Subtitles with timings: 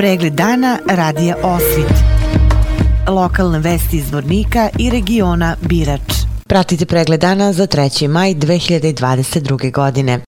[0.00, 1.92] Pregled dana radija Osvit.
[3.08, 6.12] Lokalne vesti iz Vornika i regiona Birač.
[6.46, 8.08] Pratite pregled dana za 3.
[8.08, 9.72] maj 2022.
[9.72, 10.20] godine.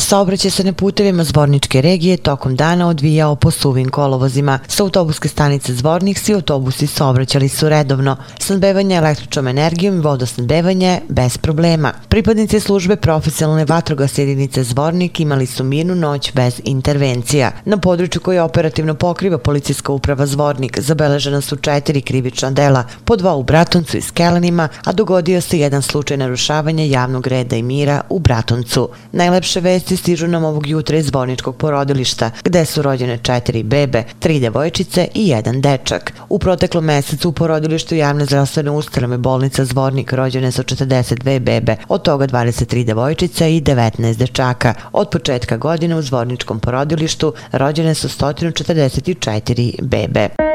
[0.00, 4.58] Saobraćaj se na putevima Zvorničke regije tokom dana odvijao po suvim kolovozima.
[4.68, 8.16] Sa autobuske stanice Zvornik svi autobusi saobraćali su redovno.
[8.38, 11.92] Snadbevanje električnom energijom i vodosnadbevanje bez problema.
[12.08, 17.50] Pripadnici službe profesionalne vatrogasne jedinice Zvornik imali su mirnu noć bez intervencija.
[17.64, 23.34] Na području koje operativno pokriva policijska uprava Zvornik zabeležena su četiri krivična dela, po dva
[23.34, 28.18] u Bratoncu i Skelenima, a dogodio se jedan slučaj narušavanja javnog reda i mira u
[28.18, 28.88] Bratoncu.
[29.12, 34.40] Najlepše vesti stižu nam ovog jutra iz zborničkog porodilišta, gde su rođene četiri bebe, tri
[34.40, 36.12] devojčice i jedan dečak.
[36.28, 42.02] U proteklom mesecu u porodilištu javne zdravstvene ustanove bolnica Zvornik rođene su 42 bebe, od
[42.02, 44.74] toga 23 devojčice i 19 dečaka.
[44.92, 50.47] Od početka godine u zvorničkom porodilištu rođene su 144 bebe.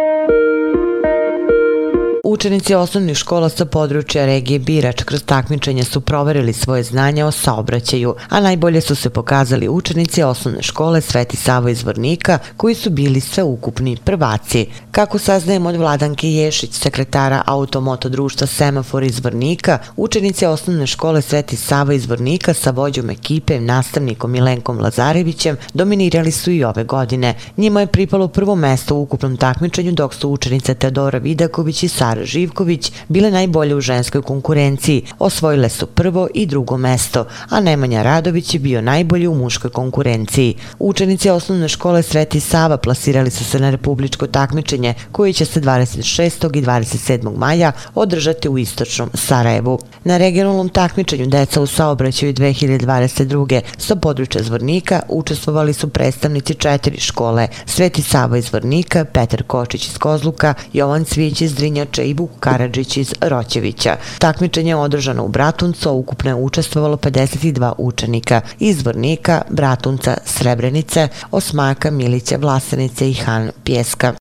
[2.43, 8.15] Učenici osnovnih škola sa područja regije Birač kroz takmičenje su proverili svoje znanje o saobraćaju,
[8.29, 13.19] a najbolje su se pokazali učenici osnovne škole Sveti Savo iz Vornika, koji su bili
[13.19, 14.65] sve ukupni prvaci.
[14.91, 21.55] Kako saznajemo od Vladanke Ješić, sekretara Automoto društva Semafor iz Vornika, učenici osnovne škole Sveti
[21.55, 27.35] Savo iz Vornika sa vođom ekipe, nastavnikom Milenkom Lazarevićem, dominirali su i ove godine.
[27.57, 32.25] Njima je pripalo prvo mesto u ukupnom takmičenju, dok su učenice Teodora Vidaković i Sara
[32.33, 35.03] Živković bile najbolje u ženskoj konkurenciji.
[35.19, 40.55] Osvojile su prvo i drugo mesto, a Nemanja Radović je bio najbolji u muškoj konkurenciji.
[40.79, 46.57] Učenici osnovne škole Sveti Sava plasirali su se na republičko takmičenje koje će se 26.
[46.57, 47.37] i 27.
[47.37, 49.79] maja održati u istočnom Sarajevu.
[50.03, 53.61] Na regionalnom takmičenju deca u saobraćaju 2022.
[53.77, 59.97] sa područja Zvornika učestvovali su predstavnici četiri škole Sveti Sava iz Zvornika, Petar Kočić iz
[59.97, 63.95] Kozluka, Jovan Cvić iz Drinjača i Ibu Karadžić iz Roćevića.
[64.19, 71.91] Takmičenje je održano u Bratuncu, ukupno je učestvovalo 52 učenika iz Vornika, Bratunca, Srebrenice, Osmaka,
[71.91, 74.13] Milića, Vlasanice i Han Pjeska.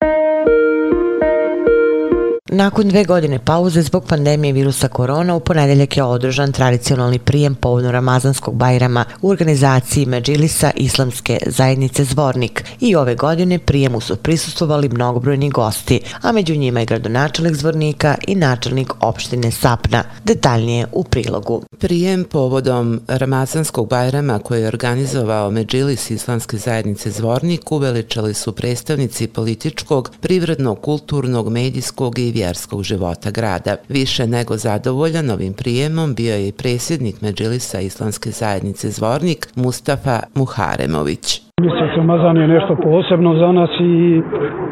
[2.54, 7.92] Nakon dve godine pauze zbog pandemije virusa korona, u ponedeljak je održan tradicionalni prijem povodno
[7.92, 12.64] Ramazanskog bajrama u organizaciji Međilisa Islamske zajednice Zvornik.
[12.80, 18.34] I ove godine prijemu su prisustovali mnogobrojni gosti, a među njima je gradonačelnik Zvornika i
[18.34, 20.04] načelnik opštine Sapna.
[20.24, 21.62] Detaljnije u prilogu.
[21.78, 30.10] Prijem povodom Ramazanskog bajrama koji je organizovao Međilis Islamske zajednice Zvornik uveličali su predstavnici političkog,
[30.20, 32.41] privrednog, kulturnog, medijskog i vjerskog
[32.82, 33.76] života grada.
[33.88, 41.51] Više nego zadovoljan ovim prijemom bio je i presjednik Međilisa Islamske zajednice Zvornik Mustafa Muharemović.
[41.60, 44.22] Mjesec Ramazan je nešto posebno za nas i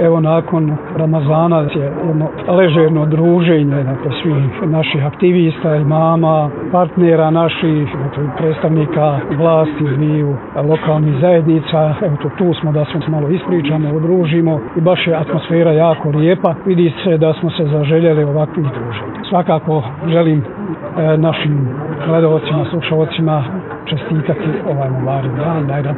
[0.00, 8.24] evo nakon Ramazana je jedno ležerno druženje dakle, svih naših aktivista, imama, partnera naših, dakle,
[8.38, 10.36] predstavnika vlasti, dviju
[10.68, 11.94] lokalnih zajednica.
[12.02, 16.54] Evo to, tu smo da smo malo ispričamo, odružimo i baš je atmosfera jako lijepa.
[16.66, 19.24] Vidi se da smo se zaželjeli ovakvih druženja.
[19.28, 21.68] Svakako želim e, našim
[22.06, 23.44] gledovacima, slušalcima
[23.84, 25.94] čestitati ovaj Mubarak dan, da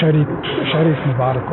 [0.00, 0.28] šerif,
[0.72, 1.44] šerif Mubarak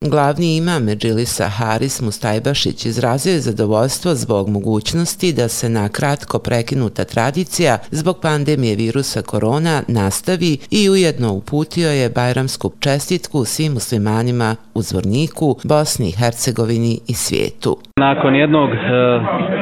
[0.00, 7.04] Glavni ima Međilisa Haris Mustajbašić izrazio je zadovoljstvo zbog mogućnosti da se na kratko prekinuta
[7.04, 14.80] tradicija zbog pandemije virusa korona nastavi i ujedno uputio je Bajramsku čestitku svim muslimanima u
[14.82, 17.72] Zvorniku, Bosni i Hercegovini i svijetu.
[17.96, 18.78] Nakon jednog, eh,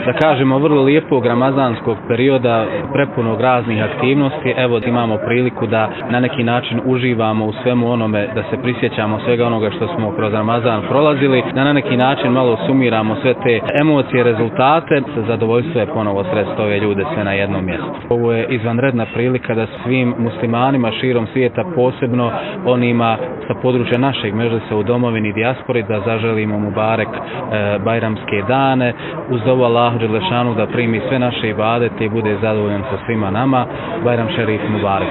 [0.06, 6.44] da kažemo, vrlo lijepog ramazanskog perioda, prepunog raznih aktivnosti, evo imamo priliku da na neki
[6.44, 11.42] način uživamo u svemu onome, da se prisjećamo svega onoga što smo kroz Ramazan prolazili,
[11.54, 16.78] da na neki način malo sumiramo sve te emocije, rezultate, zadovoljstvo je ponovo sredstvo ove
[16.80, 17.92] ljude sve na jednom mjestu.
[18.08, 22.30] Ovo je izvanredna prilika da svim muslimanima širom svijeta, posebno
[22.66, 23.16] onima
[23.48, 28.92] sa područja našeg mežlisa u domovini dijaspori, da zaželimo mu barek e, bajramske dane,
[29.30, 33.66] uz ovo Allah Đelešanu da primi sve naše ibadete i bude zadovoljan sa svima nama,
[34.04, 35.08] Bajram Šerif Mubarak.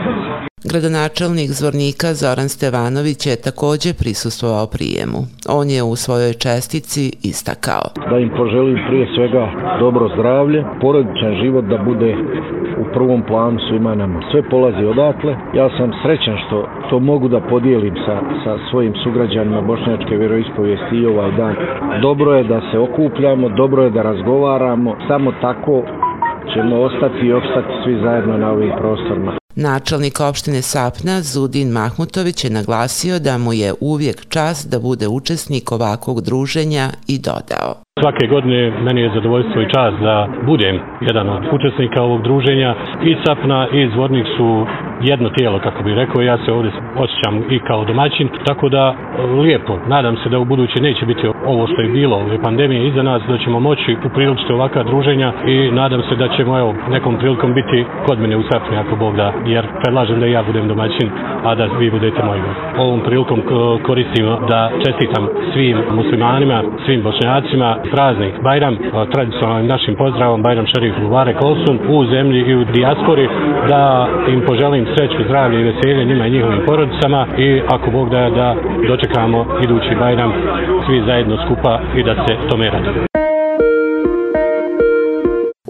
[0.71, 5.19] Gradonačelnik Zvornika Zoran Stevanović je također prisustvovao prijemu.
[5.59, 7.85] On je u svojoj čestici istakao.
[8.11, 9.45] Da im poželim prije svega
[9.83, 12.11] dobro zdravlje, porodičan život da bude
[12.83, 14.19] u prvom planu svima nama.
[14.31, 15.31] Sve polazi odatle.
[15.59, 16.57] Ja sam srećan što
[16.89, 21.55] to mogu da podijelim sa, sa svojim sugrađanima bošnjačke vjeroispovijesti i ovaj dan.
[22.01, 24.95] Dobro je da se okupljamo, dobro je da razgovaramo.
[25.07, 25.83] Samo tako
[26.53, 29.44] ćemo ostati i opstati svi zajedno na ovim prostorima.
[29.55, 35.71] Načelnik opštine Sapna Zudin Mahmutović je naglasio da mu je uvijek čas da bude učesnik
[35.71, 37.84] ovakvog druženja i dodao.
[38.01, 42.75] Svake godine meni je zadovoljstvo i čast da budem jedan od učesnika ovog druženja.
[43.03, 44.65] I Sapna i Zvornik su
[45.01, 48.95] jedno tijelo, kako bih rekao, ja se ovdje osjećam i kao domaćin, tako da
[49.41, 53.03] lijepo, nadam se da u buduće neće biti ovo što je bilo, ove pandemije iza
[53.03, 57.53] nas, da ćemo moći upriličiti ovakva druženja i nadam se da ćemo evo, nekom prilikom
[57.53, 61.09] biti kod mene u Sapni, ako Bog da, jer predlažem da ja budem domaćin,
[61.43, 62.41] a da vi budete moji.
[62.77, 63.43] Ovom prilikom e,
[63.83, 68.77] koristim da čestitam svim muslimanima, svim bošnjacima, praznik Bajram,
[69.13, 73.29] tradicionalnim našim pozdravom Bajram Šerif Mubarek Olsun u zemlji i u dijaspori,
[73.69, 78.29] da im poželim sreću, zdravlje i veselje njima i njihovim porodicama i ako Bog da,
[78.29, 78.55] da
[78.87, 80.33] dočekamo idući Bajram
[80.85, 83.14] svi zajedno skupa i da se tome radimo.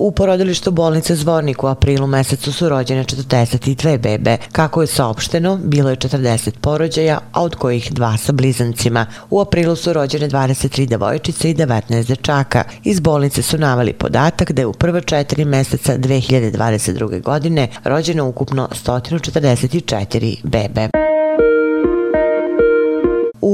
[0.05, 4.37] U porodilištu bolnice Zvornik u aprilu mesecu su rođene 42 bebe.
[4.51, 9.05] Kako je saopšteno, bilo je 40 porođaja, a od kojih dva sa blizancima.
[9.29, 12.63] U aprilu su rođene 23 devojčice i 19 dečaka.
[12.83, 17.21] Iz bolnice su navali podatak da je u prva četiri meseca 2022.
[17.21, 21.14] godine rođeno ukupno 144 bebe.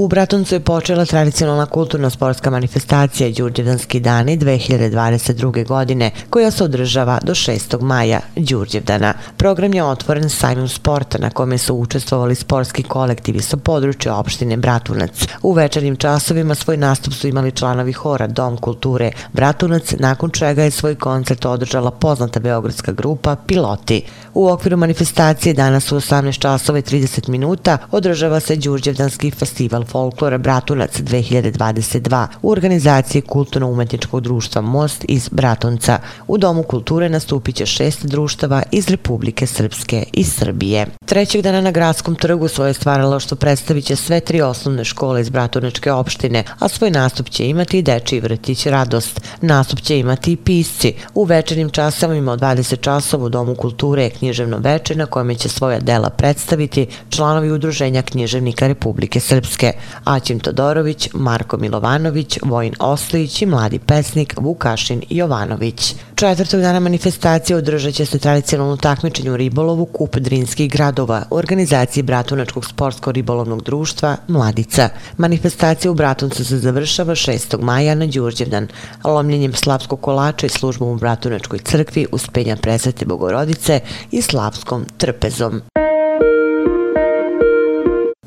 [0.01, 5.67] U Bratuncu je počela tradicionalna kulturno-sportska manifestacija Đurđevdanski dani 2022.
[5.67, 7.81] godine, koja se održava do 6.
[7.81, 9.13] maja Đurđevdana.
[9.37, 15.27] Program je otvoren sajmom sporta na kome su učestvovali sportski kolektivi sa područja opštine Bratunac.
[15.41, 20.71] U večernim časovima svoj nastup su imali članovi hora Dom kulture Bratunac, nakon čega je
[20.71, 24.03] svoj koncert održala poznata beogradska grupa Piloti.
[24.33, 29.83] U okviru manifestacije danas u 18 časova i 30 minuta održava se Đurđevdanski festival festival
[30.01, 35.99] folklora Bratunac 2022 u organizaciji Kulturno-umetničkog društva Most iz Bratunca.
[36.27, 40.87] U Domu kulture nastupit će šest društava iz Republike Srpske i Srbije.
[41.11, 45.29] Trećeg dana na Gradskom trgu svoje stvaralo što predstavit će sve tri osnovne škole iz
[45.29, 49.21] Bratunačke opštine, a svoj nastup će imati i Deči vrtić Radost.
[49.41, 50.93] Nastup će imati i pisci.
[51.13, 55.49] U večernim časovima od 20 časova u Domu kulture je književno večer na kojem će
[55.49, 59.73] svoja dela predstaviti članovi udruženja književnika Republike Srpske.
[60.03, 65.95] Aćim Todorović, Marko Milovanović, Vojin Oslić i mladi pesnik Vukašin Jovanović.
[66.15, 72.03] Četvrtog dana manifestacije održat će se tradicionalno takmičenje u ribolovu Kup Drinskih gradova u organizaciji
[72.03, 74.89] Bratunačkog sportsko-ribolovnog društva Mladica.
[75.17, 77.61] Manifestacija u Bratuncu se završava 6.
[77.61, 78.67] maja na Đurđevdan,
[79.03, 83.79] lomljenjem slavskog kolača i službom u Bratunačkoj crkvi uspenja presvete Bogorodice
[84.11, 85.61] i slavskom trpezom.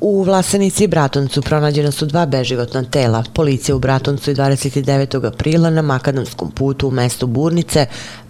[0.07, 3.23] U Vlasenici i Bratoncu pronađena su dva beživotna tela.
[3.33, 5.27] Policija u Bratoncu je 29.
[5.27, 7.85] aprila na makadamskom putu u mestu Burnice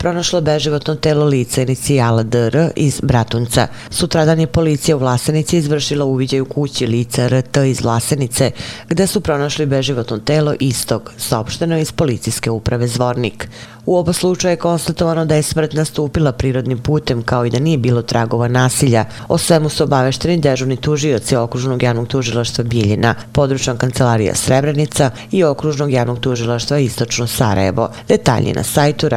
[0.06, 3.68] pronašla beživotno telo lica inicijala DR iz Bratunca.
[3.90, 8.52] Sutradan je policija u Vlasenici izvršila uviđaj u kući lica RT iz Vlasenice,
[8.90, 13.48] gde su pronašli beživotno telo istog, saopšteno iz policijske uprave Zvornik.
[13.86, 17.78] U oba slučaja je konstatovano da je smrt nastupila prirodnim putem kao i da nije
[17.78, 19.06] bilo tragova nasilja.
[19.28, 25.92] O svemu su obavešteni dežurni tužioci okružnog javnog tužilaštva Biljina, područna kancelarija Srebrenica i okružnog
[25.92, 27.90] javnog tužilaštva Istočno Sarajevo.
[28.08, 29.10] Detalji na sajtu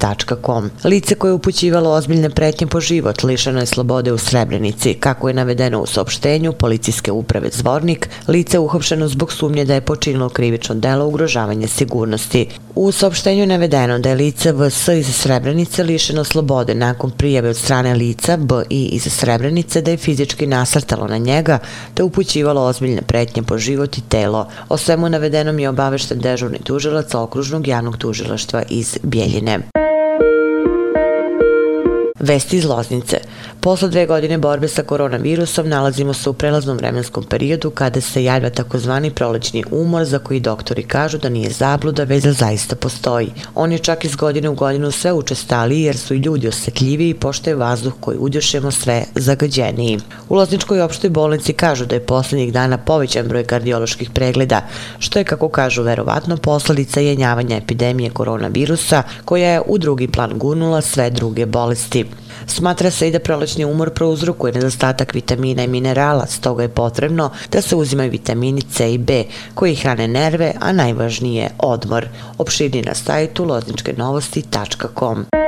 [0.00, 0.70] radioosvit.com.
[0.84, 4.94] Lice koje je upućivalo ozbiljne pretnje po život lišeno je slobode u Srebrenici.
[4.94, 10.28] Kako je navedeno u saopštenju policijske uprave Zvornik, lice uhopšeno zbog sumnje da je počinilo
[10.28, 12.48] krivično delo ugrožavanje sigurnosti.
[12.74, 17.56] U saopštenju je navedeno da je lice VS iz Srebrenice lišeno slobode nakon prijave od
[17.56, 21.58] strane lica BI iz Srebrenice da je fizički nasrtalo na njega
[21.94, 24.48] te upućivalo ozbiljne pretnje po život i telo.
[24.68, 29.85] O svemu navedenom je obavešten dežurni tužilac okružnog javnog tužilaštva iz Bjeljine.
[32.18, 33.18] Vesti iz Loznice.
[33.60, 38.50] Posle dve godine borbe sa koronavirusom nalazimo se u prelaznom vremenskom periodu kada se javlja
[38.50, 43.32] takozvani prolećni umor za koji doktori kažu da nije zabluda, već da zaista postoji.
[43.54, 47.14] On je čak iz godine u godinu sve učestaliji jer su i ljudi osjetljiviji i
[47.14, 49.98] pošto je vazduh koji udješemo sve zagađeniji.
[50.28, 54.60] U Lozničkoj opštoj bolnici kažu da je posljednjih dana povećan broj kardioloških pregleda,
[54.98, 60.80] što je, kako kažu, verovatno posledica jenjavanja epidemije koronavirusa koja je u drugi plan gurnula
[60.80, 62.05] sve druge bolesti.
[62.46, 67.62] Smatra se i da prolećni umor prouzrukuje nedostatak vitamina i minerala, stoga je potrebno da
[67.62, 72.08] se uzimaju vitamini C i B koji hrane nerve, a najvažnije odmor.
[72.38, 74.06] Opširni na sajtu lozničkenovosti.com.
[74.06, 75.45] novosti.com.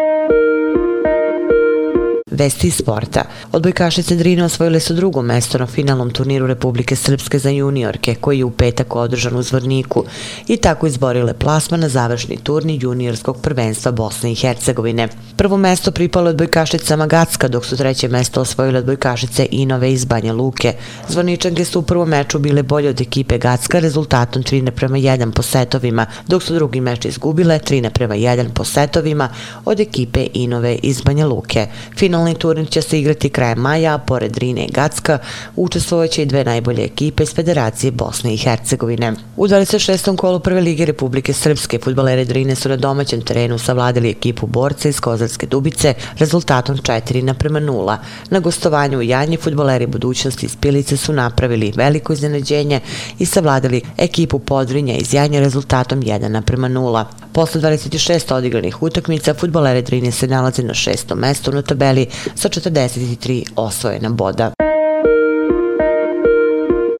[2.30, 3.24] Vesti iz sporta.
[3.52, 8.44] Odbojkašice Drine osvojile su drugo mesto na finalnom turniru Republike Srpske za juniorke, koji je
[8.44, 10.04] u petak održan u Zvorniku
[10.48, 15.08] i tako izborile plasma na završni turni juniorskog prvenstva Bosne i Hercegovine.
[15.36, 20.74] Prvo mesto pripalo odbojkašicama Gacka, dok su treće mesto osvojile odbojkašice Inove iz Banja Luke.
[21.08, 25.42] Zvorničanke su u prvom meču bile bolje od ekipe Gacka rezultatom 3 prema 1 po
[25.42, 29.28] setovima, dok su drugi meč izgubile 3 prema 1 po setovima
[29.64, 31.66] od ekipe Inove iz Banja Luke.
[31.96, 35.18] Final Finalni turnir će se igrati krajem maja, a pored Rine i Gacka
[35.56, 39.12] učestvovaće i dve najbolje ekipe iz Federacije Bosne i Hercegovine.
[39.36, 40.16] U 26.
[40.16, 45.00] kolu Prve lige Republike Srpske futbalere Drine su na domaćem terenu savladili ekipu borca iz
[45.00, 47.96] Kozarske Dubice rezultatom 4 naprema 0.
[48.30, 52.80] Na gostovanju u Janji futbaleri budućnosti iz Pilice su napravili veliko iznenađenje
[53.18, 57.04] i savladili ekipu Podrinja iz Janje rezultatom 1 naprema 0.
[57.32, 63.44] Posle 26 odigranih utakmica, futboleri Drine se nalaze na šestom mestu na tabeli sa 43
[63.56, 64.52] osvojena boda.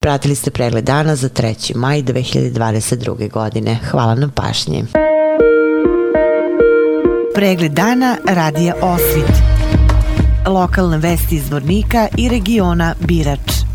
[0.01, 1.77] Pratili ste pregled dana za 3.
[1.77, 3.31] maj 2022.
[3.31, 3.79] godine.
[3.91, 4.85] Hvala na pašnji.
[7.35, 9.33] Pregled dana radija Osvit.
[10.47, 13.68] Lokalne vesti iz Vornika i regiona Birač.